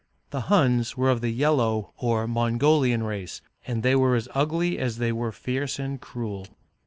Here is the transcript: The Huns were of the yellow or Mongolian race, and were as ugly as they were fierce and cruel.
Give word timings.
The 0.31 0.49
Huns 0.49 0.97
were 0.97 1.11
of 1.11 1.21
the 1.21 1.29
yellow 1.29 1.93
or 1.95 2.27
Mongolian 2.27 3.03
race, 3.03 3.39
and 3.67 3.85
were 3.85 4.15
as 4.15 4.27
ugly 4.33 4.79
as 4.79 4.97
they 4.97 5.11
were 5.11 5.31
fierce 5.31 5.77
and 5.77 6.01
cruel. 6.01 6.47